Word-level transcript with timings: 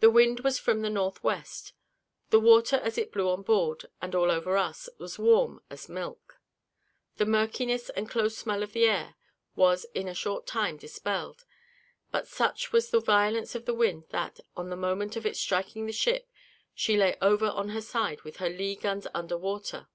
The 0.00 0.08
wind 0.08 0.40
was 0.40 0.58
from 0.58 0.80
the 0.80 0.88
north 0.88 1.22
west 1.22 1.74
the 2.30 2.40
water 2.40 2.76
as 2.76 2.96
it 2.96 3.12
blew 3.12 3.28
on 3.28 3.42
board, 3.42 3.84
and 4.00 4.14
all 4.14 4.30
over 4.30 4.56
us, 4.56 4.88
was 4.96 5.18
warm 5.18 5.60
as 5.68 5.86
milk; 5.86 6.40
the 7.16 7.26
murkiness 7.26 7.90
and 7.90 8.08
close 8.08 8.34
smell 8.38 8.62
of 8.62 8.72
the 8.72 8.86
air 8.86 9.16
was 9.54 9.84
in 9.92 10.08
a 10.08 10.14
short 10.14 10.46
time 10.46 10.78
dispelled; 10.78 11.44
but 12.10 12.26
such 12.26 12.72
was 12.72 12.88
the 12.88 13.00
violence 13.00 13.54
of 13.54 13.66
the 13.66 13.74
wind, 13.74 14.04
that, 14.12 14.40
on 14.56 14.70
the 14.70 14.76
moment 14.76 15.14
of 15.14 15.26
its 15.26 15.40
striking 15.40 15.84
the 15.84 15.92
ship, 15.92 16.26
she 16.74 16.96
lay 16.96 17.14
over 17.20 17.44
on 17.48 17.68
her 17.68 17.82
side 17.82 18.22
with 18.22 18.38
her 18.38 18.48
lee 18.48 18.74
guns 18.74 19.06
under 19.14 19.36
water. 19.36 19.88